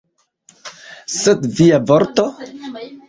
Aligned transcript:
Sed 1.17 1.45
via 1.59 1.81
vorto? 1.93 2.27